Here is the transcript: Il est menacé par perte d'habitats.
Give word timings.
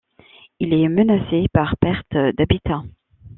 Il 0.59 0.73
est 0.73 0.89
menacé 0.89 1.45
par 1.53 1.77
perte 1.77 2.15
d'habitats. 2.35 2.81